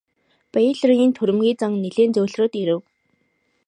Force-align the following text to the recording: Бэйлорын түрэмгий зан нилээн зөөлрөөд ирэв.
Бэйлорын 0.53 1.11
түрэмгий 1.17 1.53
зан 1.59 1.71
нилээн 1.83 2.11
зөөлрөөд 2.15 2.53
ирэв. 2.61 2.81